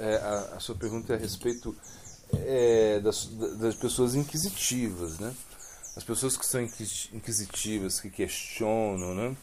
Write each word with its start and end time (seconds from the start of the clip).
É, 0.00 0.16
a, 0.16 0.56
a, 0.56 0.60
sua 0.60 0.74
pergunta 0.74 1.12
é 1.12 1.16
a 1.16 1.18
respeito 1.18 1.76
é, 2.32 3.00
das, 3.00 3.26
das 3.58 3.76
pessoas 3.76 4.14
inquisitivas, 4.14 5.18
né? 5.18 5.32
As 5.96 6.02
pessoas 6.02 6.36
que 6.36 6.46
são 6.46 6.60
inquisitivas, 6.62 8.00
que 8.00 8.10
questionam, 8.10 9.14
né? 9.14 9.36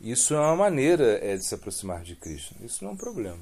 Isso 0.00 0.34
é 0.34 0.38
uma 0.38 0.56
maneira 0.56 1.24
é, 1.24 1.36
de 1.36 1.46
se 1.46 1.54
aproximar 1.54 2.02
de 2.02 2.16
Cristo. 2.16 2.54
Isso 2.60 2.82
não 2.82 2.90
é 2.90 2.94
um 2.94 2.96
problema. 2.96 3.38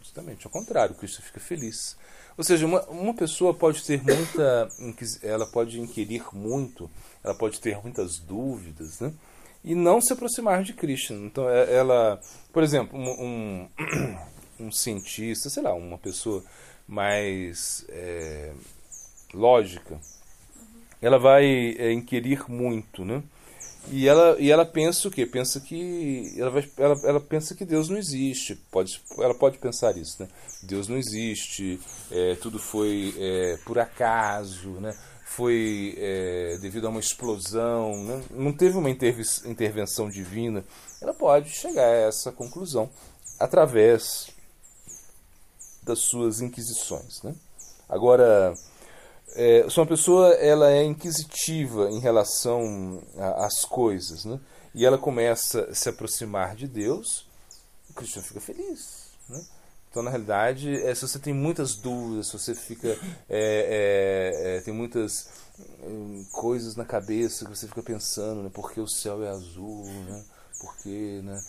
Justamente, 0.00 0.46
ao 0.46 0.52
contrário, 0.52 0.94
Cristo 0.94 1.20
fica 1.20 1.40
feliz. 1.40 1.96
Ou 2.38 2.44
seja, 2.44 2.64
uma, 2.64 2.82
uma 2.84 3.14
pessoa 3.14 3.52
pode 3.52 3.82
ter 3.84 4.00
muita. 4.02 4.68
Ela 5.22 5.46
pode 5.46 5.80
inquirir 5.80 6.24
muito, 6.32 6.88
ela 7.22 7.34
pode 7.34 7.60
ter 7.60 7.76
muitas 7.82 8.18
dúvidas, 8.18 9.00
né? 9.00 9.12
E 9.64 9.74
não 9.74 10.00
se 10.00 10.12
aproximar 10.12 10.62
de 10.62 10.72
Cristo. 10.72 11.12
Então, 11.12 11.48
é, 11.48 11.72
ela. 11.74 12.20
Por 12.52 12.62
exemplo, 12.62 12.96
um, 12.96 13.08
um, 13.08 13.68
um 14.64 14.72
cientista, 14.72 15.50
sei 15.50 15.62
lá, 15.62 15.74
uma 15.74 15.98
pessoa 15.98 16.42
mais 16.86 17.84
é, 17.88 18.52
lógica, 19.32 19.98
ela 21.00 21.18
vai 21.18 21.76
é, 21.78 21.92
inquirir 21.92 22.48
muito, 22.48 23.04
né? 23.04 23.22
E 23.90 24.08
ela, 24.08 24.36
e 24.40 24.50
ela 24.50 24.64
pensa 24.64 25.08
o 25.08 25.10
quê? 25.10 25.26
Pensa 25.26 25.60
que 25.60 26.34
ela, 26.38 26.50
vai, 26.50 26.66
ela, 26.78 27.00
ela 27.04 27.20
pensa 27.20 27.54
que 27.54 27.66
Deus 27.66 27.88
não 27.90 27.98
existe. 27.98 28.54
Pode, 28.70 29.02
ela 29.18 29.34
pode 29.34 29.58
pensar 29.58 29.96
isso, 29.96 30.22
né? 30.22 30.28
Deus 30.62 30.88
não 30.88 30.96
existe, 30.96 31.78
é, 32.10 32.34
tudo 32.36 32.58
foi 32.58 33.14
é, 33.18 33.58
por 33.64 33.78
acaso, 33.78 34.70
né? 34.80 34.96
Foi 35.26 35.94
é, 35.98 36.56
devido 36.62 36.86
a 36.86 36.90
uma 36.90 37.00
explosão, 37.00 38.04
né? 38.04 38.22
não 38.30 38.52
teve 38.52 38.78
uma 38.78 38.88
intervenção 38.88 40.08
divina. 40.08 40.64
Ela 41.02 41.12
pode 41.12 41.50
chegar 41.50 41.84
a 41.84 42.08
essa 42.08 42.30
conclusão 42.30 42.88
através 43.38 44.33
das 45.84 46.00
suas 46.00 46.40
inquisições, 46.40 47.22
né? 47.22 47.34
Agora 47.88 48.54
é, 49.36 49.66
se 49.68 49.78
uma 49.78 49.86
pessoa 49.86 50.32
ela 50.34 50.70
é 50.70 50.84
inquisitiva 50.84 51.90
em 51.90 51.98
relação 51.98 53.02
às 53.38 53.64
coisas, 53.64 54.24
né? 54.24 54.40
e 54.74 54.84
ela 54.84 54.98
começa 54.98 55.62
a 55.64 55.74
se 55.74 55.88
aproximar 55.88 56.54
de 56.54 56.66
Deus, 56.66 57.26
o 57.90 57.94
cristão 57.94 58.22
fica 58.22 58.40
feliz. 58.40 59.04
Né? 59.28 59.44
Então, 59.90 60.02
na 60.02 60.10
realidade, 60.10 60.74
é, 60.82 60.92
se 60.94 61.02
você 61.02 61.18
tem 61.18 61.32
muitas 61.32 61.76
dúvidas, 61.76 62.26
se 62.26 62.32
você 62.32 62.54
fica 62.54 62.88
é, 63.28 64.32
é, 64.40 64.56
é 64.56 64.60
tem 64.62 64.74
muitas 64.74 65.28
hum, 65.80 66.24
coisas 66.32 66.74
na 66.74 66.84
cabeça 66.84 67.44
que 67.44 67.56
você 67.56 67.68
fica 67.68 67.82
pensando, 67.82 68.42
né? 68.42 68.50
Por 68.52 68.72
que 68.72 68.80
o 68.80 68.88
céu 68.88 69.22
é 69.22 69.28
azul, 69.28 69.84
né? 69.84 70.24
Por 70.60 70.76
que, 70.78 71.22
né? 71.22 71.40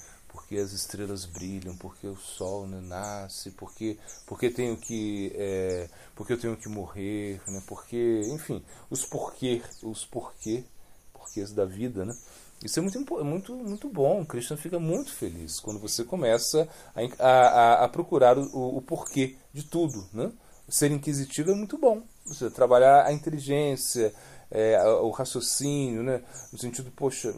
Porque 0.46 0.58
as 0.58 0.72
estrelas 0.74 1.26
brilham, 1.26 1.76
porque 1.76 2.06
o 2.06 2.16
sol 2.16 2.68
né, 2.68 2.80
nasce, 2.80 3.50
porque, 3.52 3.98
porque 4.28 4.52
tenho 4.52 4.78
que 4.78 5.32
é, 5.34 5.90
porque 6.16 6.34
eu 6.34 6.40
tenho 6.40 6.56
que 6.56 6.70
morrer, 6.70 7.42
né, 7.48 7.64
porque, 7.66 8.22
enfim, 8.28 8.64
os 8.88 9.04
porquê, 9.04 9.64
os 9.82 10.06
porquê, 10.06 10.64
porquês 11.12 11.52
da 11.52 11.66
vida, 11.66 12.06
né? 12.06 12.16
Isso 12.64 12.80
é 12.80 12.82
muito, 12.82 13.24
muito, 13.24 13.56
muito 13.56 13.90
bom. 13.90 14.22
O 14.22 14.26
Krishna 14.26 14.56
fica 14.56 14.80
muito 14.80 15.12
feliz 15.12 15.60
quando 15.60 15.80
você 15.80 16.04
começa 16.04 16.68
a, 16.96 17.28
a, 17.28 17.84
a 17.84 17.90
procurar 17.90 18.38
o, 18.38 18.78
o, 18.78 18.82
porquê 18.82 19.36
de 19.54 19.64
tudo. 19.64 20.08
Né? 20.14 20.32
Ser 20.70 20.90
inquisitivo 20.90 21.52
é 21.52 21.54
muito 21.54 21.78
bom. 21.78 22.02
Você 22.26 22.50
trabalhar 22.50 23.06
a 23.06 23.12
inteligência, 23.12 24.14
é, 24.50 24.82
o 24.84 25.12
raciocínio, 25.12 26.02
né? 26.02 26.24
no 26.52 26.58
sentido, 26.58 26.92
poxa, 26.96 27.36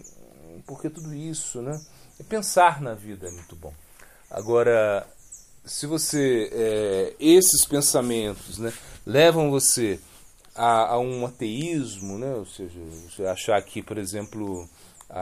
por 0.68 0.82
que 0.82 0.90
tudo 0.90 1.16
isso? 1.16 1.62
Né? 1.62 1.80
E 2.20 2.24
pensar 2.24 2.82
na 2.82 2.94
vida 2.94 3.28
é 3.28 3.32
muito 3.32 3.56
bom. 3.56 3.74
Agora, 4.30 5.08
se 5.66 5.88
você 5.88 6.50
é, 6.52 7.16
esses 7.20 7.66
pensamentos 7.66 8.60
né, 8.60 8.74
levam 9.06 9.50
você 9.50 10.00
a, 10.54 10.94
a, 10.94 11.00
um 11.00 11.26
ateísmo, 11.26 12.18
né, 12.18 12.34
ou 12.34 12.46
seja, 12.46 12.80
você 13.10 13.26
achar 13.26 13.62
que, 13.62 13.82
por 13.82 13.98
exemplo, 13.98 14.68
a, 15.10 15.22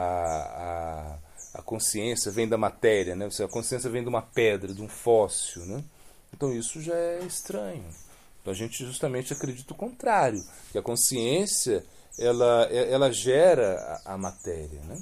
a, 1.54 1.58
a 1.58 1.62
consciência 1.62 2.32
vem 2.32 2.48
da 2.48 2.58
matéria, 2.58 3.14
né, 3.14 3.28
a 3.42 3.48
consciência 3.48 3.90
vem 3.90 4.02
de 4.02 4.08
uma 4.08 4.22
pedra, 4.22 4.74
de 4.74 4.82
um 4.82 4.88
fóssil, 4.88 5.64
né, 5.66 5.84
então 6.34 6.52
isso 6.52 6.80
já 6.80 6.94
é 6.94 7.20
estranho. 7.24 7.84
Então 8.40 8.52
a 8.52 8.56
gente 8.56 8.84
justamente 8.84 9.32
acredita 9.32 9.72
o 9.72 9.76
contrário, 9.76 10.42
que 10.72 10.78
a 10.78 10.82
consciência 10.82 11.84
ela, 12.18 12.64
ela 12.70 13.12
gera 13.12 14.00
a, 14.04 14.14
a 14.14 14.18
matéria, 14.18 14.80
né? 14.82 14.98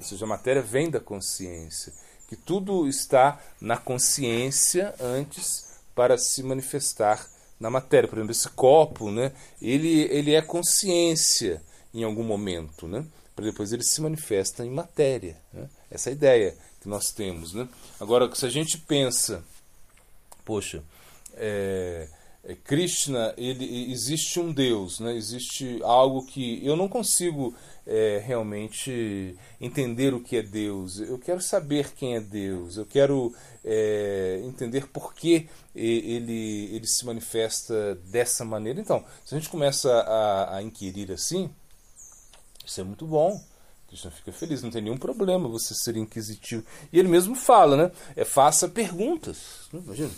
Ou 0.00 0.04
seja, 0.06 0.24
a 0.24 0.28
matéria 0.28 0.62
vem 0.62 0.88
da 0.90 0.98
consciência, 0.98 1.92
que 2.26 2.34
tudo 2.34 2.88
está 2.88 3.38
na 3.60 3.76
consciência 3.76 4.94
antes 4.98 5.78
para 5.94 6.16
se 6.16 6.42
manifestar 6.42 7.28
na 7.60 7.68
matéria. 7.68 8.08
Por 8.08 8.16
exemplo, 8.16 8.32
esse 8.32 8.48
copo, 8.48 9.10
né, 9.10 9.30
ele, 9.60 10.02
ele 10.10 10.34
é 10.34 10.40
consciência 10.40 11.62
em 11.92 12.02
algum 12.02 12.24
momento, 12.24 12.88
né, 12.88 13.04
para 13.36 13.44
depois 13.44 13.74
ele 13.74 13.82
se 13.82 14.00
manifesta 14.00 14.64
em 14.64 14.70
matéria. 14.70 15.36
Né? 15.52 15.68
Essa 15.90 16.08
é 16.08 16.12
ideia 16.14 16.56
que 16.80 16.88
nós 16.88 17.12
temos. 17.12 17.52
Né? 17.52 17.68
Agora, 18.00 18.34
se 18.34 18.46
a 18.46 18.48
gente 18.48 18.78
pensa, 18.78 19.44
poxa, 20.46 20.82
é, 21.34 22.08
Krishna, 22.64 23.34
ele, 23.36 23.92
existe 23.92 24.40
um 24.40 24.50
Deus, 24.50 24.98
né? 24.98 25.14
existe 25.14 25.78
algo 25.82 26.24
que 26.24 26.64
eu 26.66 26.74
não 26.74 26.88
consigo 26.88 27.54
é, 27.86 28.22
realmente 28.24 29.36
entender 29.60 30.14
o 30.14 30.20
que 30.20 30.36
é 30.36 30.42
Deus. 30.42 30.98
Eu 31.00 31.18
quero 31.18 31.40
saber 31.40 31.92
quem 31.92 32.16
é 32.16 32.20
Deus. 32.20 32.76
Eu 32.76 32.86
quero 32.86 33.34
é, 33.62 34.40
entender 34.44 34.86
por 34.88 35.12
que 35.14 35.48
ele, 35.74 36.74
ele 36.74 36.86
se 36.86 37.04
manifesta 37.04 37.94
dessa 38.06 38.44
maneira. 38.44 38.80
Então, 38.80 39.04
se 39.24 39.34
a 39.34 39.38
gente 39.38 39.50
começa 39.50 39.92
a, 39.92 40.56
a 40.56 40.62
inquirir 40.62 41.12
assim, 41.12 41.50
isso 42.64 42.80
é 42.80 42.84
muito 42.84 43.06
bom. 43.06 43.38
Krishna 43.88 44.10
fica 44.10 44.32
feliz, 44.32 44.62
não 44.62 44.70
tem 44.70 44.82
nenhum 44.82 44.96
problema 44.96 45.48
você 45.48 45.74
ser 45.74 45.96
inquisitivo. 45.96 46.64
E 46.92 46.98
ele 46.98 47.08
mesmo 47.08 47.34
fala, 47.34 47.76
né? 47.76 47.92
É, 48.16 48.24
faça 48.24 48.68
perguntas. 48.68 49.68
Imagina. 49.72 50.10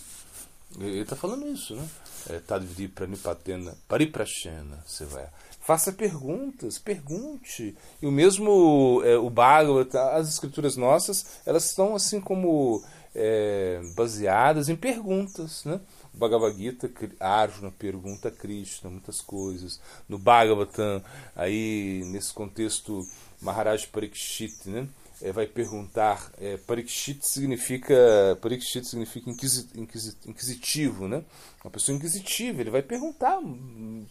Ele 0.78 1.00
está 1.00 1.16
falando 1.16 1.46
isso, 1.48 1.74
né? 1.74 1.86
É, 2.28 2.38
Tadvidi 2.38 2.88
Pranipatena 2.88 3.76
Pariprashena, 3.88 4.82
você 4.86 5.04
vai. 5.04 5.26
Faça 5.60 5.92
perguntas, 5.92 6.78
pergunte. 6.78 7.76
E 8.00 8.06
o 8.06 8.10
mesmo 8.10 9.00
é, 9.04 9.16
o 9.16 9.30
Bhagavad, 9.30 9.96
as 9.96 10.28
escrituras 10.28 10.76
nossas, 10.76 11.40
elas 11.46 11.66
estão 11.66 11.94
assim 11.94 12.20
como 12.20 12.82
é, 13.14 13.80
baseadas 13.94 14.68
em 14.68 14.76
perguntas, 14.76 15.64
né? 15.64 15.80
O 16.12 16.18
Bhagavad 16.18 16.56
Gita, 16.56 16.90
Arjuna 17.20 17.70
pergunta 17.70 18.28
a 18.28 18.32
Krishna 18.32 18.90
muitas 18.90 19.20
coisas. 19.20 19.80
No 20.08 20.18
Bhagavatam, 20.18 21.02
aí 21.34 22.02
nesse 22.06 22.32
contexto 22.32 23.06
Maharaj 23.40 23.86
Parikshit, 23.86 24.68
né? 24.68 24.88
É, 25.22 25.32
vai 25.32 25.46
perguntar. 25.46 26.32
É, 26.38 26.56
Parikshit 26.56 27.20
significa 27.22 27.94
Parikshit 28.40 28.84
significa 28.84 29.30
inquisitivo, 30.26 31.06
né? 31.06 31.24
Uma 31.64 31.70
pessoa 31.70 31.96
inquisitiva. 31.96 32.60
Ele 32.60 32.70
vai 32.70 32.82
perguntar, 32.82 33.38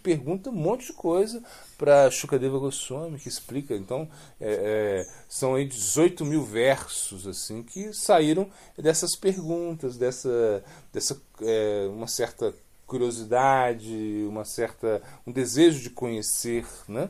pergunta 0.01 0.49
um 0.49 0.53
monte 0.53 0.87
de 0.87 0.93
coisa 0.93 1.43
para 1.77 2.09
Shukadeva 2.09 2.57
Goswami 2.57 3.19
que 3.19 3.27
explica. 3.27 3.75
Então 3.75 4.09
é, 4.39 5.03
é, 5.05 5.13
são 5.27 5.55
aí 5.55 5.65
18 5.65 6.25
mil 6.25 6.43
versos 6.43 7.27
assim 7.27 7.61
que 7.61 7.93
saíram 7.93 8.49
dessas 8.77 9.15
perguntas, 9.15 9.97
dessa 9.97 10.63
dessa 10.93 11.21
é, 11.41 11.87
uma 11.91 12.07
certa 12.07 12.53
curiosidade, 12.87 14.25
uma 14.27 14.45
certa 14.45 15.01
um 15.27 15.31
desejo 15.31 15.81
de 15.81 15.89
conhecer, 15.89 16.65
né? 16.87 17.09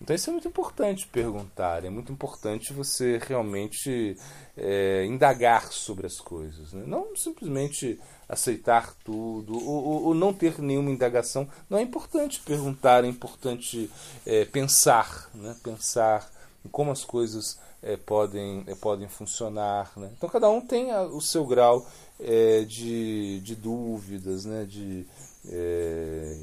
Então 0.00 0.16
isso 0.16 0.30
é 0.30 0.32
muito 0.32 0.48
importante 0.48 1.06
perguntar, 1.06 1.84
é 1.84 1.90
muito 1.90 2.10
importante 2.10 2.72
você 2.72 3.18
realmente 3.18 4.16
é, 4.56 5.04
indagar 5.04 5.70
sobre 5.70 6.06
as 6.06 6.18
coisas. 6.18 6.72
Né? 6.72 6.84
Não 6.86 7.14
simplesmente 7.14 8.00
aceitar 8.26 8.94
tudo 9.04 9.54
ou, 9.54 9.84
ou, 9.84 10.04
ou, 10.04 10.14
não 10.14 10.32
ter 10.32 10.58
nenhuma 10.58 10.90
indagação. 10.90 11.46
Não 11.68 11.76
é 11.76 11.82
importante 11.82 12.40
perguntar, 12.40 13.04
é 13.04 13.08
importante 13.08 13.90
é, 14.24 14.46
pensar, 14.46 15.28
né? 15.34 15.54
pensar 15.62 16.30
em 16.64 16.68
como 16.70 16.90
as 16.90 17.04
coisas 17.04 17.58
é, 17.82 17.96
podem, 17.98 18.64
é, 18.66 18.74
podem 18.74 19.06
funcionar. 19.06 19.92
Né? 19.98 20.10
Então 20.16 20.30
cada 20.30 20.48
um 20.48 20.62
tem 20.62 20.92
a, 20.92 21.02
o 21.02 21.20
seu 21.20 21.44
grau 21.44 21.86
é, 22.18 22.64
de, 22.64 23.40
de 23.40 23.54
dúvidas, 23.54 24.46
né? 24.46 24.64
de, 24.64 25.06
é, 25.46 26.38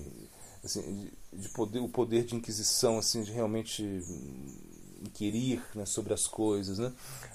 assim, 0.63 1.09
de 1.31 1.49
poder, 1.49 1.79
o 1.79 1.89
poder 1.89 2.25
de 2.25 2.35
inquisição, 2.35 2.97
assim, 2.97 3.23
de 3.23 3.31
realmente 3.31 3.83
inquirir 5.01 5.61
né, 5.75 5.85
sobre 5.85 6.13
as 6.13 6.27
coisas, 6.27 6.79
né? 6.79 6.91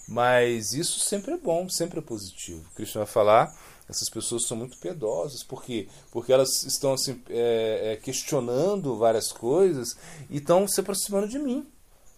Mas 0.08 0.72
isso 0.72 0.98
sempre 1.00 1.32
é 1.32 1.36
bom, 1.36 1.68
sempre 1.68 1.98
é 1.98 2.02
positivo. 2.02 2.66
O 2.70 2.74
Cristiano 2.74 3.06
vai 3.06 3.12
falar, 3.12 3.56
essas 3.88 4.08
pessoas 4.08 4.46
são 4.46 4.56
muito 4.56 4.78
piedosas, 4.78 5.42
por 5.42 5.62
quê? 5.62 5.88
Porque 6.10 6.32
elas 6.32 6.64
estão 6.64 6.94
assim, 6.94 7.22
é, 7.28 7.92
é, 7.92 7.96
questionando 7.96 8.96
várias 8.96 9.32
coisas 9.32 9.96
e 10.28 10.38
estão 10.38 10.66
se 10.66 10.80
aproximando 10.80 11.28
de 11.28 11.38
mim. 11.38 11.66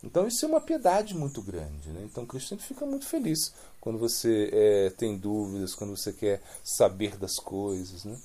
Então 0.03 0.27
isso 0.27 0.45
é 0.45 0.49
uma 0.49 0.61
piedade 0.61 1.15
muito 1.15 1.41
grande. 1.41 1.89
Né? 1.89 2.03
Então 2.05 2.27
Cristo 2.27 2.57
fica 2.59 2.85
muito 2.85 3.07
feliz 3.07 3.55
quando 3.81 3.99
você 3.99 4.51
é, 4.53 4.91
tem 4.91 5.17
dúvidas, 5.17 5.75
quando 5.75 5.97
você 5.97 6.13
quer 6.13 6.43
saber 6.63 7.17
das 7.17 7.37
coisas. 7.37 8.05
Né? 8.05 8.17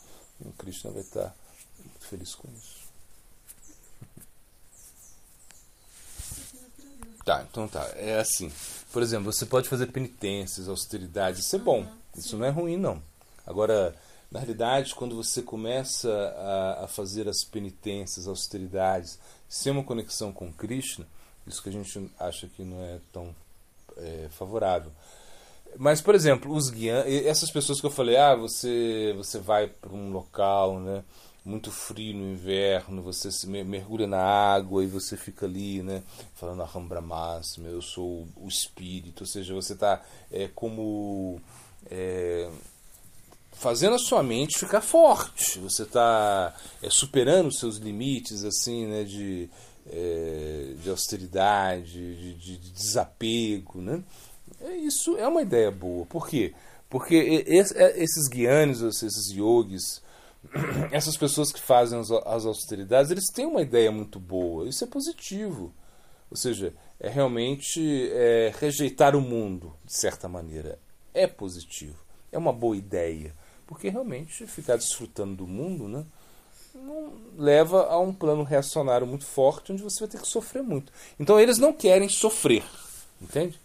O 0.41 0.51
Cristo 0.51 0.91
vai 0.91 1.01
estar 1.01 1.33
muito 1.79 2.05
feliz 2.05 2.35
com 2.35 2.49
isso. 2.51 2.78
Tá, 7.25 7.45
então 7.49 7.67
tá. 7.67 7.89
É 7.95 8.19
assim. 8.19 8.51
Por 8.91 9.01
exemplo, 9.03 9.31
você 9.31 9.45
pode 9.45 9.69
fazer 9.69 9.87
penitências, 9.87 10.67
austeridades, 10.67 11.45
isso 11.45 11.55
é 11.55 11.59
bom. 11.59 11.85
Isso 12.17 12.37
não 12.37 12.45
é 12.45 12.49
ruim, 12.49 12.77
não. 12.77 13.01
Agora, 13.45 13.95
na 14.31 14.39
realidade, 14.39 14.95
quando 14.95 15.15
você 15.15 15.41
começa 15.41 16.11
a, 16.11 16.85
a 16.85 16.87
fazer 16.87 17.27
as 17.27 17.43
penitências, 17.43 18.27
austeridades, 18.27 19.19
sem 19.47 19.71
uma 19.71 19.83
conexão 19.83 20.31
com 20.31 20.51
Krishna, 20.51 21.07
isso 21.47 21.63
que 21.63 21.69
a 21.69 21.71
gente 21.71 22.11
acha 22.19 22.47
que 22.47 22.63
não 22.63 22.81
é 22.83 22.99
tão 23.11 23.35
é, 23.97 24.27
favorável. 24.29 24.91
Mas, 25.77 26.01
por 26.01 26.15
exemplo, 26.15 26.53
os 26.53 26.69
guias, 26.69 27.05
essas 27.25 27.51
pessoas 27.51 27.79
que 27.79 27.85
eu 27.85 27.91
falei, 27.91 28.17
ah, 28.17 28.35
você, 28.35 29.13
você 29.15 29.39
vai 29.39 29.67
para 29.67 29.93
um 29.93 30.11
local, 30.11 30.79
né? 30.79 31.03
Muito 31.43 31.71
frio 31.71 32.15
no 32.15 32.31
inverno, 32.31 33.01
você 33.01 33.31
se 33.31 33.47
mergulha 33.47 34.05
na 34.05 34.21
água 34.21 34.83
e 34.83 34.87
você 34.87 35.17
fica 35.17 35.45
ali, 35.45 35.81
né, 35.81 36.03
falando 36.35 36.61
a 36.61 36.65
Rambra 36.65 37.01
Máxima, 37.01 37.67
eu 37.67 37.81
sou 37.81 38.27
o 38.35 38.47
espírito, 38.47 39.21
ou 39.21 39.27
seja, 39.27 39.53
você 39.53 39.73
está 39.73 40.03
é, 40.31 40.49
como 40.53 41.41
é, 41.89 42.49
fazendo 43.53 43.95
a 43.95 43.99
sua 43.99 44.21
mente 44.21 44.59
ficar 44.59 44.81
forte, 44.81 45.59
você 45.59 45.83
está 45.83 46.55
é, 46.81 46.89
superando 46.89 47.47
os 47.47 47.59
seus 47.59 47.77
limites 47.77 48.43
assim, 48.43 48.85
né, 48.85 49.03
de, 49.03 49.49
é, 49.89 50.73
de 50.81 50.89
austeridade, 50.89 51.91
de, 51.91 52.33
de, 52.35 52.57
de 52.57 52.71
desapego, 52.71 53.81
né? 53.81 54.03
É, 54.61 54.75
isso 54.75 55.15
é 55.17 55.27
uma 55.27 55.41
ideia 55.41 55.71
boa. 55.71 56.05
Por 56.05 56.27
quê? 56.27 56.53
Porque 56.89 57.45
esses 57.47 58.27
guianes, 58.27 58.81
esses 58.81 59.29
yogis, 59.31 60.01
essas 60.91 61.17
pessoas 61.17 61.51
que 61.51 61.61
fazem 61.61 61.99
as 61.99 62.45
austeridades, 62.45 63.11
eles 63.11 63.27
têm 63.33 63.45
uma 63.45 63.61
ideia 63.61 63.91
muito 63.91 64.19
boa. 64.19 64.67
Isso 64.67 64.83
é 64.83 64.87
positivo. 64.87 65.73
Ou 66.29 66.37
seja, 66.37 66.73
é 66.99 67.09
realmente 67.09 68.09
é, 68.11 68.53
rejeitar 68.59 69.15
o 69.15 69.21
mundo, 69.21 69.73
de 69.83 69.93
certa 69.93 70.27
maneira. 70.27 70.79
É 71.13 71.25
positivo. 71.27 71.97
É 72.31 72.37
uma 72.37 72.53
boa 72.53 72.77
ideia. 72.77 73.33
Porque 73.65 73.89
realmente 73.89 74.45
ficar 74.47 74.77
desfrutando 74.77 75.35
do 75.35 75.47
mundo 75.47 75.87
né, 75.87 76.05
não 76.73 77.13
leva 77.37 77.85
a 77.85 77.99
um 77.99 78.13
plano 78.13 78.43
reacionário 78.43 79.05
muito 79.05 79.25
forte, 79.25 79.71
onde 79.71 79.83
você 79.83 79.99
vai 79.99 80.09
ter 80.09 80.19
que 80.19 80.27
sofrer 80.27 80.63
muito. 80.63 80.91
Então 81.19 81.39
eles 81.39 81.57
não 81.57 81.73
querem 81.73 82.09
sofrer. 82.09 82.63
Entende? 83.21 83.59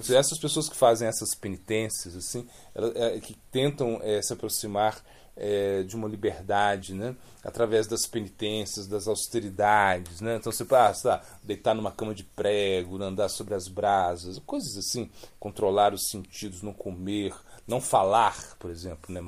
Seja, 0.00 0.18
essas 0.18 0.38
pessoas 0.38 0.68
que 0.68 0.76
fazem 0.76 1.06
essas 1.06 1.34
penitências, 1.34 2.16
assim, 2.16 2.46
é, 2.74 3.20
que 3.20 3.36
tentam 3.52 4.00
é, 4.02 4.20
se 4.20 4.32
aproximar 4.32 5.02
é, 5.36 5.82
de 5.82 5.96
uma 5.96 6.08
liberdade, 6.08 6.94
né? 6.94 7.16
através 7.44 7.86
das 7.86 8.06
penitências, 8.06 8.86
das 8.86 9.08
austeridades. 9.08 10.20
Né? 10.20 10.36
Então 10.36 10.52
você 10.52 10.64
passa 10.64 11.14
ah, 11.14 11.22
deitar 11.42 11.74
numa 11.74 11.90
cama 11.90 12.14
de 12.14 12.24
prego, 12.24 13.02
andar 13.02 13.28
sobre 13.28 13.54
as 13.54 13.66
brasas, 13.68 14.38
coisas 14.40 14.76
assim, 14.76 15.10
controlar 15.40 15.92
os 15.92 16.08
sentidos, 16.08 16.62
não 16.62 16.72
comer, 16.72 17.34
não 17.66 17.80
falar, 17.80 18.56
por 18.58 18.70
exemplo, 18.70 19.12
né? 19.12 19.20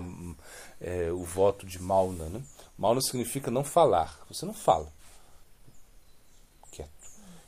É, 0.80 1.10
o 1.10 1.22
voto 1.22 1.66
de 1.66 1.80
Mauna. 1.80 2.26
Né? 2.26 2.42
Mauna 2.76 3.00
significa 3.00 3.50
não 3.50 3.64
falar, 3.64 4.20
você 4.28 4.44
não 4.44 4.54
fala. 4.54 4.92
Quieto. 6.70 6.90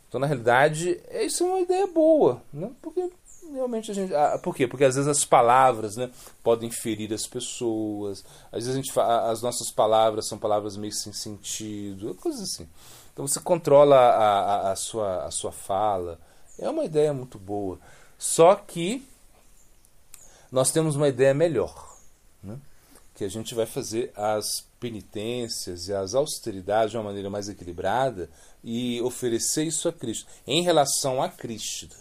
Então, 0.09 0.21
na 0.21 0.27
realidade, 0.27 1.01
isso 1.11 1.45
é 1.45 1.47
uma 1.47 1.61
ideia 1.61 1.87
boa, 1.87 2.43
né? 2.53 2.71
porque 2.81 3.11
realmente 3.53 3.91
a 3.91 3.95
gente. 3.95 4.15
Ah, 4.15 4.39
por 4.43 4.55
quê? 4.55 4.67
Porque 4.67 4.85
às 4.85 4.95
vezes 4.95 5.09
as 5.09 5.25
palavras 5.25 5.97
né, 5.97 6.11
podem 6.43 6.71
ferir 6.71 7.13
as 7.13 7.27
pessoas, 7.27 8.25
às 8.53 8.65
vezes 8.65 8.71
a 8.71 8.77
gente, 8.77 8.93
as 8.99 9.43
nossas 9.43 9.71
palavras 9.71 10.29
são 10.29 10.39
palavras 10.39 10.77
meio 10.77 10.93
sem 10.93 11.13
sentido, 11.13 12.15
coisas 12.17 12.43
assim. 12.43 12.69
Então 13.13 13.27
você 13.27 13.41
controla 13.41 13.97
a, 13.97 14.41
a, 14.41 14.73
a, 14.73 14.77
sua, 14.77 15.25
a 15.25 15.31
sua 15.31 15.53
fala. 15.53 16.19
É 16.59 16.69
uma 16.69 16.85
ideia 16.85 17.13
muito 17.13 17.39
boa. 17.39 17.79
Só 18.19 18.55
que 18.55 19.07
nós 20.51 20.71
temos 20.71 20.97
uma 20.97 21.09
ideia 21.09 21.35
melhor. 21.35 21.97
Né? 22.43 22.59
Que 23.15 23.25
a 23.25 23.29
gente 23.29 23.55
vai 23.55 23.67
fazer 23.67 24.13
as 24.15 24.67
penitências 24.79 25.89
e 25.89 25.95
as 25.95 26.15
austeridades 26.15 26.91
de 26.91 26.97
uma 26.99 27.05
maneira 27.05 27.31
mais 27.31 27.49
equilibrada 27.49 28.29
e 28.63 29.01
oferecer 29.01 29.65
isso 29.65 29.89
a 29.89 29.93
Cristo, 29.93 30.27
em 30.47 30.63
relação 30.63 31.23
a 31.23 31.29
Cristo. 31.29 31.97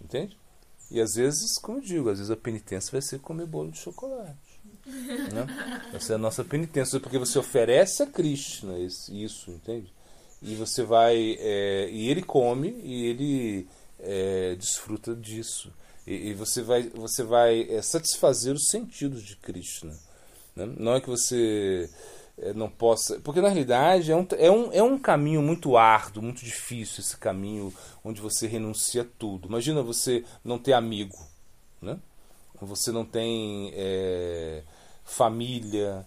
Entende? 0.00 0.36
E 0.90 1.00
às 1.00 1.14
vezes, 1.14 1.58
como 1.58 1.78
eu 1.78 1.82
digo, 1.82 2.08
às 2.08 2.18
vezes 2.18 2.30
a 2.30 2.36
penitência 2.36 2.92
vai 2.92 3.02
ser 3.02 3.18
comer 3.18 3.46
bolo 3.46 3.70
de 3.70 3.78
chocolate. 3.78 4.60
né? 4.86 5.88
Vai 5.90 6.00
ser 6.00 6.14
a 6.14 6.18
nossa 6.18 6.42
penitência, 6.44 6.98
porque 6.98 7.18
você 7.18 7.38
oferece 7.38 8.02
a 8.02 8.06
Krishna 8.06 8.78
isso, 8.78 9.50
entende? 9.50 9.92
E 10.40 10.54
você 10.54 10.82
vai. 10.82 11.36
É, 11.38 11.90
e 11.90 12.08
ele 12.08 12.22
come 12.22 12.70
e 12.82 13.06
ele 13.06 13.68
é, 13.98 14.54
desfruta 14.54 15.14
disso. 15.14 15.72
E, 16.06 16.30
e, 16.30 16.34
você 16.34 16.62
vai, 16.62 16.84
você 16.84 17.22
vai 17.22 17.68
é, 17.70 17.82
satisfazer 17.82 18.54
os 18.54 18.68
sentidos 18.68 19.22
de 19.22 19.36
Krishna. 19.36 19.94
Né? 20.56 20.66
Não 20.78 20.94
é 20.94 21.00
que 21.00 21.08
você 21.08 21.90
não 22.54 22.68
possa. 22.68 23.18
Porque 23.20 23.40
na 23.40 23.48
realidade 23.48 24.12
é 24.12 24.16
um, 24.16 24.26
é, 24.36 24.50
um, 24.50 24.72
é 24.72 24.82
um 24.82 24.98
caminho 24.98 25.42
muito 25.42 25.76
árduo, 25.76 26.22
muito 26.22 26.44
difícil 26.44 27.00
esse 27.00 27.16
caminho 27.16 27.72
onde 28.04 28.20
você 28.20 28.46
renuncia 28.46 29.08
tudo. 29.18 29.48
Imagina 29.48 29.82
você 29.82 30.24
não 30.44 30.58
ter 30.58 30.72
amigo, 30.72 31.16
né? 31.80 31.98
você 32.60 32.90
não 32.90 33.04
tem 33.04 33.72
é, 33.74 34.62
família, 35.04 36.06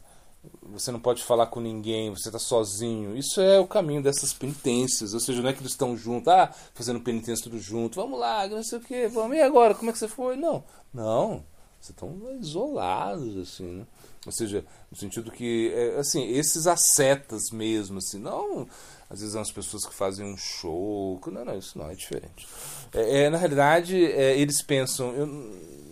você 0.63 0.91
não 0.91 0.99
pode 0.99 1.23
falar 1.23 1.47
com 1.47 1.59
ninguém, 1.59 2.09
você 2.09 2.29
está 2.29 2.39
sozinho. 2.39 3.15
Isso 3.15 3.39
é 3.39 3.59
o 3.59 3.67
caminho 3.67 4.01
dessas 4.01 4.33
penitências. 4.33 5.13
Ou 5.13 5.19
seja, 5.19 5.41
não 5.41 5.49
é 5.49 5.53
que 5.53 5.59
eles 5.59 5.71
estão 5.71 5.95
juntos, 5.95 6.27
ah, 6.27 6.53
fazendo 6.73 6.99
penitência 6.99 7.43
tudo 7.43 7.59
junto, 7.59 8.01
vamos 8.01 8.19
lá, 8.19 8.47
não 8.47 8.63
sei 8.63 8.79
o 8.79 8.81
que, 8.81 9.07
vamos, 9.07 9.37
e 9.37 9.41
agora, 9.41 9.75
como 9.75 9.89
é 9.89 9.93
que 9.93 9.99
você 9.99 10.07
foi? 10.07 10.35
Não, 10.35 10.63
não, 10.93 11.43
vocês 11.79 11.89
estão 11.91 12.17
isolados, 12.39 13.37
assim, 13.37 13.65
né? 13.65 13.85
Ou 14.25 14.31
seja, 14.31 14.63
no 14.91 14.97
sentido 14.97 15.31
que, 15.31 15.71
é, 15.73 15.99
assim, 15.99 16.27
esses 16.29 16.67
ascetas 16.67 17.49
mesmo, 17.51 17.97
assim, 17.97 18.19
não. 18.19 18.67
Às 19.09 19.19
vezes 19.19 19.33
são 19.33 19.41
as 19.41 19.51
pessoas 19.51 19.85
que 19.85 19.93
fazem 19.93 20.25
um 20.25 20.37
show. 20.37 21.19
Não, 21.27 21.43
não, 21.43 21.57
isso 21.57 21.77
não 21.77 21.89
é 21.89 21.95
diferente. 21.95 22.47
É, 22.93 23.23
é 23.23 23.29
na 23.29 23.37
realidade, 23.37 23.95
é, 24.05 24.37
eles 24.37 24.61
pensam, 24.61 25.13
eu 25.13 25.25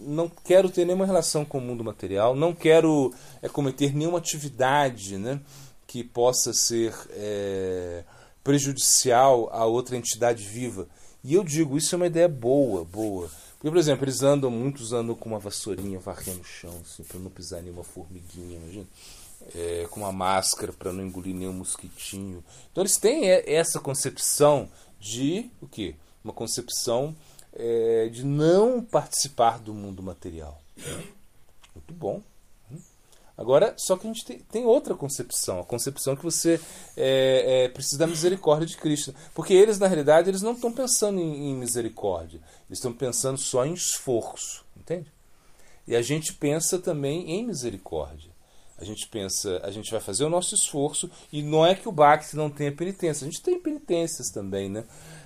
não 0.01 0.29
quero 0.29 0.69
ter 0.69 0.85
nenhuma 0.85 1.05
relação 1.05 1.43
com 1.43 1.57
o 1.57 1.61
mundo 1.61 1.83
material, 1.83 2.35
não 2.35 2.53
quero 2.53 3.13
é, 3.41 3.49
cometer 3.49 3.95
nenhuma 3.95 4.19
atividade 4.19 5.17
né, 5.17 5.39
que 5.87 6.03
possa 6.03 6.53
ser 6.53 6.93
é, 7.11 8.03
prejudicial 8.43 9.49
a 9.51 9.65
outra 9.65 9.97
entidade 9.97 10.43
viva. 10.43 10.87
E 11.23 11.33
eu 11.33 11.43
digo, 11.43 11.77
isso 11.77 11.95
é 11.95 11.97
uma 11.97 12.07
ideia 12.07 12.29
boa, 12.29 12.85
boa. 12.85 13.29
Porque, 13.59 13.69
por 13.69 13.77
exemplo, 13.77 14.05
eles 14.05 14.23
andam, 14.23 14.49
muitos 14.49 14.93
andam 14.93 15.13
com 15.13 15.27
uma 15.27 15.37
vassourinha 15.37 15.99
varrendo 15.99 16.39
o 16.39 16.45
chão, 16.45 16.73
assim, 16.81 17.03
para 17.03 17.19
não 17.19 17.29
pisar 17.29 17.61
nenhuma 17.61 17.83
formiguinha, 17.83 18.57
imagina. 18.57 18.87
É, 19.53 19.85
com 19.89 19.99
uma 19.99 20.13
máscara 20.13 20.71
para 20.71 20.93
não 20.93 21.05
engolir 21.05 21.35
nenhum 21.35 21.51
mosquitinho. 21.51 22.43
Então 22.71 22.81
eles 22.81 22.97
têm 22.97 23.29
essa 23.29 23.79
concepção 23.79 24.69
de 24.97 25.49
o 25.61 25.67
quê? 25.67 25.95
Uma 26.23 26.33
concepção 26.33 27.15
é, 27.53 28.09
de 28.09 28.25
não 28.25 28.83
participar 28.83 29.59
do 29.59 29.73
mundo 29.73 30.01
material. 30.01 30.61
Muito 31.75 31.93
bom. 31.93 32.21
Agora, 33.39 33.73
só 33.77 33.95
que 33.95 34.05
a 34.05 34.11
gente 34.11 34.25
tem, 34.25 34.39
tem 34.39 34.65
outra 34.65 34.93
concepção, 34.93 35.61
a 35.61 35.63
concepção 35.63 36.13
que 36.13 36.21
você 36.21 36.59
é, 36.97 37.63
é, 37.63 37.69
precisa 37.69 37.99
da 37.99 38.05
misericórdia 38.05 38.67
de 38.67 38.75
Cristo. 38.75 39.15
Porque 39.33 39.53
eles, 39.53 39.79
na 39.79 39.87
realidade, 39.87 40.29
eles 40.29 40.41
não 40.41 40.51
estão 40.51 40.73
pensando 40.73 41.21
em, 41.21 41.49
em 41.49 41.55
misericórdia, 41.55 42.41
eles 42.67 42.79
estão 42.79 42.91
pensando 42.91 43.37
só 43.37 43.65
em 43.65 43.73
esforço, 43.73 44.65
entende? 44.75 45.09
E 45.87 45.95
a 45.95 46.01
gente 46.01 46.33
pensa 46.33 46.79
também 46.79 47.31
em 47.31 47.47
misericórdia. 47.47 48.29
A 48.77 48.83
gente 48.83 49.07
pensa, 49.07 49.61
a 49.63 49.71
gente 49.71 49.89
vai 49.89 50.01
fazer 50.01 50.25
o 50.25 50.29
nosso 50.29 50.53
esforço, 50.53 51.09
e 51.31 51.41
não 51.41 51.65
é 51.65 51.73
que 51.73 51.87
o 51.87 51.93
Bhakti 51.93 52.35
não 52.35 52.49
tenha 52.49 52.73
penitência, 52.73 53.25
a 53.25 53.31
gente 53.31 53.41
tem 53.41 53.57
penitências 53.57 54.29
também, 54.29 54.69
né? 54.69 54.83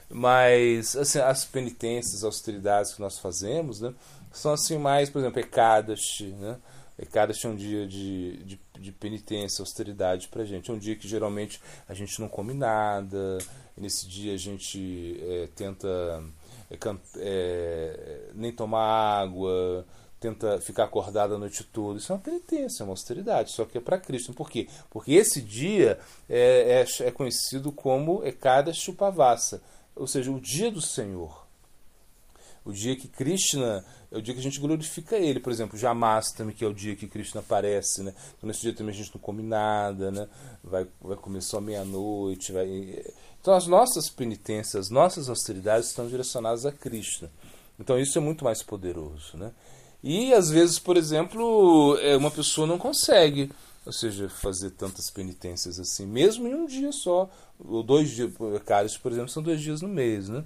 Mas 0.08 0.96
assim, 0.96 1.18
as 1.18 1.46
penitências, 1.46 2.18
as 2.18 2.24
austeridades 2.24 2.94
que 2.94 3.02
nós 3.02 3.18
fazemos, 3.18 3.82
né, 3.82 3.92
são 4.32 4.54
assim 4.54 4.78
mais, 4.78 5.10
por 5.10 5.18
exemplo, 5.18 5.40
Ekadashi, 5.40 6.28
né? 6.34 6.58
Cada 7.06 7.34
é 7.34 7.48
um 7.48 7.56
dia 7.56 7.88
de, 7.88 8.38
de, 8.44 8.60
de 8.80 8.92
penitência, 8.92 9.62
austeridade 9.62 10.28
para 10.28 10.46
gente. 10.46 10.70
É 10.70 10.74
um 10.74 10.78
dia 10.78 10.96
que 10.96 11.08
geralmente 11.08 11.60
a 11.88 11.94
gente 11.94 12.20
não 12.20 12.28
come 12.28 12.54
nada, 12.54 13.38
nesse 13.76 14.08
dia 14.08 14.34
a 14.34 14.38
gente 14.38 15.18
é, 15.22 15.50
tenta 15.56 16.24
é, 16.70 16.78
é, 17.18 18.30
nem 18.34 18.52
tomar 18.52 19.22
água, 19.22 19.86
tenta 20.20 20.60
ficar 20.62 20.86
acordado 20.86 21.36
a 21.36 21.38
noite 21.38 21.64
toda. 21.64 22.00
Isso 22.00 22.12
é 22.12 22.16
uma 22.16 22.22
penitência, 22.22 22.82
é 22.82 22.86
uma 22.86 22.94
austeridade, 22.94 23.52
só 23.52 23.66
que 23.66 23.78
é 23.78 23.82
para 23.82 23.98
Cristo. 23.98 24.34
Por 24.34 24.50
quê? 24.50 24.68
Porque 24.90 25.14
esse 25.14 25.42
dia 25.42 26.00
é, 26.30 26.86
é, 27.02 27.08
é 27.08 27.12
conhecido 27.12 27.72
como 27.72 28.26
Ekada 28.26 28.74
Chupavassa, 28.74 29.62
ou 29.96 30.08
seja, 30.08 30.32
o 30.32 30.40
dia 30.40 30.72
do 30.72 30.82
Senhor. 30.82 31.43
O 32.66 32.72
dia 32.72 32.96
que 32.96 33.08
Krishna 33.08 33.84
é 34.14 34.18
o 34.18 34.22
dia 34.22 34.34
que 34.34 34.40
a 34.40 34.44
gente 34.44 34.60
glorifica 34.60 35.18
ele. 35.18 35.40
Por 35.40 35.52
exemplo, 35.52 35.78
Jamastami, 35.78 36.54
que 36.54 36.64
é 36.64 36.68
o 36.68 36.74
dia 36.74 36.96
que 36.96 37.08
Krishna 37.08 37.42
aparece. 37.42 38.04
Né? 38.04 38.14
Então, 38.38 38.48
nesse 38.48 38.62
dia 38.62 38.74
também 38.74 38.94
a 38.94 38.98
gente 38.98 39.14
não 39.14 39.20
come 39.20 39.42
nada, 39.42 40.12
né? 40.12 40.28
vai, 40.64 40.88
vai 41.02 41.18
comer 41.18 41.42
só 41.42 41.60
meia-noite. 41.60 42.52
Vai... 42.52 43.04
Então, 43.42 43.54
as 43.54 43.66
nossas 43.66 44.10
penitências, 44.10 44.86
as 44.86 44.90
nossas 44.90 45.30
austeridades 45.30 45.90
estão 45.90 46.08
direcionadas 46.08 46.66
a 46.66 46.72
Krishna. 46.72 47.32
Então, 47.80 48.00
isso 48.00 48.18
é 48.18 48.22
muito 48.22 48.46
mais 48.46 48.62
poderoso. 48.62 49.36
Né? 49.36 49.52
E, 50.04 50.34
às 50.34 50.50
vezes, 50.50 50.78
por 50.78 50.96
exemplo, 50.96 51.98
é, 52.02 52.16
uma 52.16 52.30
pessoa 52.30 52.68
não 52.68 52.78
consegue 52.78 53.52
ou 53.86 53.92
seja, 53.92 54.30
fazer 54.30 54.72
tantas 54.72 55.10
penitências 55.10 55.80
assim, 55.80 56.06
mesmo 56.06 56.48
em 56.48 56.54
um 56.54 56.66
dia 56.66 56.92
só, 56.92 57.30
ou 57.60 57.84
dois 57.84 58.10
dias, 58.10 58.32
caras, 58.66 58.98
por 58.98 59.12
exemplo, 59.12 59.30
são 59.30 59.44
dois 59.44 59.60
dias 59.60 59.82
no 59.82 59.90
mês, 59.90 60.30
né? 60.30 60.44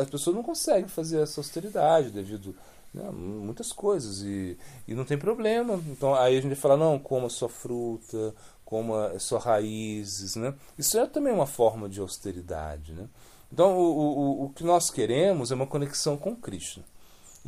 As 0.00 0.10
pessoas 0.10 0.34
não 0.34 0.42
conseguem 0.42 0.88
fazer 0.88 1.20
essa 1.20 1.40
austeridade 1.40 2.10
devido 2.10 2.54
né, 2.92 3.06
a 3.08 3.12
muitas 3.12 3.72
coisas 3.72 4.22
e, 4.22 4.58
e 4.88 4.94
não 4.94 5.04
tem 5.04 5.16
problema. 5.16 5.80
Então 5.88 6.14
aí 6.14 6.36
a 6.36 6.40
gente 6.40 6.50
vai 6.50 6.60
falar, 6.60 6.76
não, 6.76 6.98
coma 6.98 7.28
só 7.28 7.48
fruta, 7.48 8.34
coma 8.64 9.18
só 9.18 9.38
raízes, 9.38 10.36
né? 10.36 10.54
Isso 10.78 10.98
é 10.98 11.06
também 11.06 11.32
uma 11.32 11.46
forma 11.46 11.88
de 11.88 12.00
austeridade, 12.00 12.92
né? 12.92 13.08
Então 13.52 13.78
o, 13.78 14.18
o, 14.18 14.44
o 14.44 14.50
que 14.50 14.64
nós 14.64 14.90
queremos 14.90 15.52
é 15.52 15.54
uma 15.54 15.66
conexão 15.66 16.16
com 16.16 16.34
Cristo 16.34 16.82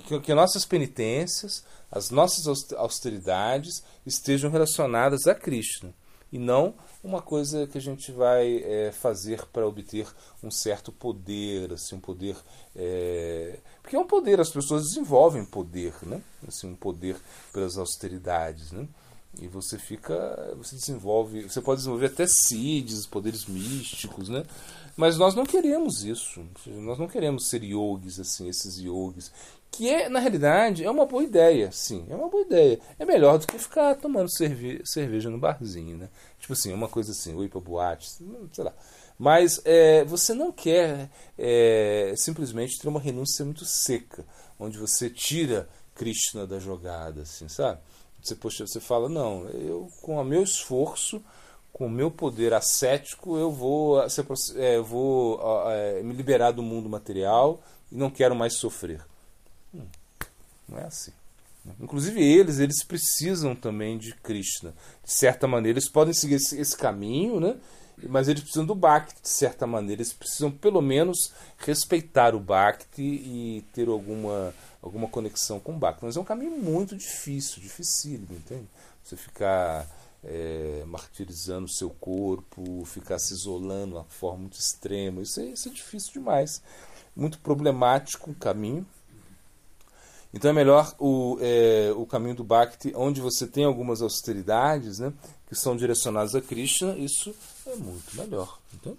que, 0.02 0.20
que 0.20 0.34
nossas 0.34 0.64
penitências, 0.64 1.64
as 1.90 2.10
nossas 2.10 2.72
austeridades 2.74 3.82
estejam 4.04 4.50
relacionadas 4.50 5.26
a 5.26 5.34
Cristo 5.34 5.92
e 6.30 6.38
não 6.38 6.74
uma 7.02 7.22
coisa 7.22 7.66
que 7.66 7.78
a 7.78 7.80
gente 7.80 8.10
vai 8.10 8.56
é, 8.64 8.92
fazer 8.92 9.46
para 9.46 9.66
obter 9.66 10.06
um 10.42 10.50
certo 10.50 10.90
poder, 10.90 11.72
assim, 11.72 11.96
um 11.96 12.00
poder 12.00 12.36
é... 12.74 13.58
porque 13.80 13.96
é 13.96 13.98
um 13.98 14.06
poder, 14.06 14.40
as 14.40 14.50
pessoas 14.50 14.82
desenvolvem 14.88 15.44
poder, 15.44 15.94
né? 16.02 16.20
Assim, 16.46 16.68
um 16.68 16.74
poder 16.74 17.16
pelas 17.52 17.78
austeridades, 17.78 18.72
né? 18.72 18.88
E 19.40 19.46
você 19.46 19.78
fica, 19.78 20.54
você 20.56 20.76
desenvolve, 20.76 21.42
você 21.42 21.60
pode 21.60 21.78
desenvolver 21.80 22.06
até 22.06 22.26
seeds, 22.26 23.06
poderes 23.06 23.46
místicos, 23.46 24.28
né? 24.28 24.44
Mas 24.96 25.18
nós 25.18 25.34
não 25.34 25.44
queremos 25.44 26.04
isso. 26.04 26.42
Nós 26.66 26.98
não 26.98 27.06
queremos 27.06 27.48
ser 27.48 27.62
yogis, 27.62 28.18
assim, 28.18 28.48
esses 28.48 28.78
yogis. 28.78 29.30
Que 29.70 29.90
é, 29.90 30.08
na 30.08 30.20
realidade, 30.20 30.84
é 30.84 30.90
uma 30.90 31.04
boa 31.04 31.22
ideia, 31.22 31.70
sim. 31.70 32.06
É 32.08 32.14
uma 32.14 32.28
boa 32.28 32.42
ideia. 32.42 32.80
É 32.98 33.04
melhor 33.04 33.38
do 33.38 33.46
que 33.46 33.58
ficar 33.58 33.94
tomando 33.96 34.30
cerve 34.30 34.80
cerveja 34.84 35.28
no 35.28 35.38
barzinho, 35.38 35.98
né? 35.98 36.08
Tipo 36.38 36.54
assim, 36.54 36.72
uma 36.72 36.88
coisa 36.88 37.12
assim, 37.12 37.34
oi 37.34 37.48
pra 37.48 37.60
boate, 37.60 38.08
sei 38.52 38.64
lá. 38.64 38.72
Mas 39.18 39.60
é, 39.64 40.04
você 40.04 40.32
não 40.32 40.50
quer 40.50 41.10
é, 41.38 42.14
simplesmente 42.16 42.78
ter 42.78 42.88
uma 42.88 43.00
renúncia 43.00 43.44
muito 43.44 43.64
seca, 43.66 44.24
onde 44.58 44.78
você 44.78 45.10
tira 45.10 45.68
Krishna 45.94 46.46
da 46.46 46.58
jogada, 46.58 47.22
assim, 47.22 47.48
sabe? 47.48 47.80
Você, 48.22 48.34
poxa, 48.34 48.66
você 48.66 48.80
fala, 48.80 49.08
não, 49.08 49.48
eu 49.48 49.88
com 50.00 50.16
o 50.16 50.24
meu 50.24 50.42
esforço 50.42 51.22
com 51.76 51.88
o 51.88 51.90
meu 51.90 52.10
poder 52.10 52.54
ascético, 52.54 53.36
eu 53.36 53.52
vou, 53.52 54.00
é, 54.56 54.80
vou 54.80 55.38
é, 55.70 56.02
me 56.02 56.14
liberar 56.14 56.50
do 56.50 56.62
mundo 56.62 56.88
material 56.88 57.62
e 57.92 57.96
não 57.96 58.08
quero 58.08 58.34
mais 58.34 58.54
sofrer. 58.54 59.04
Hum, 59.74 59.84
não 60.66 60.78
é 60.78 60.84
assim. 60.84 61.12
Inclusive 61.78 62.18
eles, 62.18 62.60
eles 62.60 62.82
precisam 62.82 63.54
também 63.54 63.98
de 63.98 64.14
Krishna. 64.14 64.72
De 65.04 65.12
certa 65.12 65.46
maneira, 65.46 65.78
eles 65.78 65.90
podem 65.90 66.14
seguir 66.14 66.36
esse, 66.36 66.58
esse 66.58 66.74
caminho, 66.74 67.38
né? 67.38 67.56
mas 68.08 68.26
eles 68.26 68.40
precisam 68.40 68.64
do 68.64 68.74
Bhakti, 68.74 69.20
de 69.20 69.28
certa 69.28 69.66
maneira. 69.66 70.00
Eles 70.00 70.14
precisam, 70.14 70.50
pelo 70.50 70.80
menos, 70.80 71.30
respeitar 71.58 72.34
o 72.34 72.40
Bhakti 72.40 73.02
e 73.02 73.62
ter 73.74 73.86
alguma, 73.86 74.54
alguma 74.80 75.08
conexão 75.08 75.60
com 75.60 75.72
o 75.72 75.78
Bhakti. 75.78 76.06
Mas 76.06 76.16
é 76.16 76.20
um 76.20 76.24
caminho 76.24 76.52
muito 76.52 76.96
difícil, 76.96 77.60
dificílimo, 77.60 78.34
entende? 78.34 78.66
Você 79.04 79.14
ficar 79.14 79.86
é, 80.26 80.84
martirizando 80.86 81.68
seu 81.68 81.90
corpo, 81.90 82.84
ficar 82.84 83.18
se 83.18 83.32
isolando 83.32 83.92
de 83.92 83.98
uma 83.98 84.04
forma 84.04 84.40
muito 84.40 84.58
extrema. 84.58 85.22
Isso 85.22 85.40
é, 85.40 85.44
isso 85.44 85.68
é 85.68 85.72
difícil 85.72 86.12
demais. 86.12 86.62
Muito 87.14 87.38
problemático 87.38 88.30
o 88.30 88.34
caminho. 88.34 88.86
Então 90.34 90.50
é 90.50 90.54
melhor 90.54 90.94
o, 90.98 91.38
é, 91.40 91.92
o 91.96 92.04
caminho 92.04 92.34
do 92.34 92.44
Bhakti, 92.44 92.92
onde 92.94 93.20
você 93.20 93.46
tem 93.46 93.64
algumas 93.64 94.02
austeridades 94.02 94.98
né, 94.98 95.12
que 95.48 95.54
são 95.54 95.76
direcionadas 95.76 96.34
a 96.34 96.42
Krishna, 96.42 96.96
isso 96.98 97.34
é 97.66 97.74
muito 97.76 98.14
melhor. 98.16 98.58
Entende? 98.74 98.98